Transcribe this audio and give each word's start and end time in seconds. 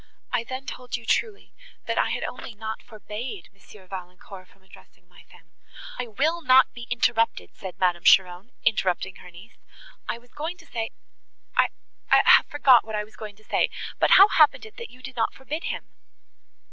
I 0.33 0.43
then 0.43 0.65
told 0.65 0.97
you 0.97 1.05
truly, 1.05 1.53
that 1.85 1.99
I 1.99 2.09
had 2.09 2.23
only 2.23 2.55
not 2.55 2.81
forbade 2.81 3.49
Monsieur 3.53 3.85
Valancourt 3.85 4.47
from 4.47 4.63
addressing 4.63 5.07
my 5.07 5.25
family." 5.25 5.51
"I 5.99 6.07
will 6.07 6.41
not 6.41 6.73
be 6.73 6.87
interrupted," 6.89 7.53
said 7.53 7.77
Madame 7.77 8.03
Cheron, 8.03 8.49
interrupting 8.65 9.17
her 9.17 9.29
niece, 9.29 9.59
"I 10.09 10.17
was 10.17 10.33
going 10.33 10.57
to 10.57 10.65
say—I—I—have 10.65 12.47
forgot 12.47 12.83
what 12.83 12.95
I 12.95 13.03
was 13.03 13.15
going 13.15 13.35
to 13.35 13.43
say. 13.43 13.69
But 13.99 14.17
how 14.17 14.27
happened 14.27 14.65
it 14.65 14.77
that 14.77 14.89
you 14.89 15.03
did 15.03 15.15
not 15.15 15.35
forbid 15.35 15.65
him?" 15.65 15.85